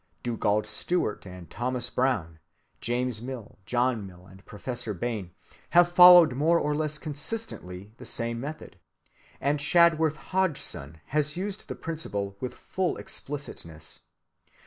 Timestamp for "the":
7.97-8.05, 11.67-11.75